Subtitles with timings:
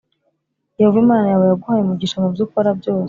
[0.79, 2.99] yehova imana yawe yaguhaye umugisha mu byo ukora byose